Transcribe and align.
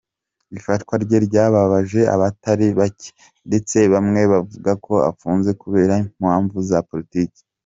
Ifatwa 0.57 0.93
rye 1.03 1.17
ryababaje 1.27 2.01
abatari 2.15 2.67
bake 2.79 3.09
ndetse 3.47 3.77
bamwe 3.93 4.21
bavuga 4.31 4.71
ko 4.85 4.93
afunze 5.09 5.49
kubera 5.61 5.93
impamvu 6.05 6.57
za 6.69 6.79
politiki. 6.91 7.39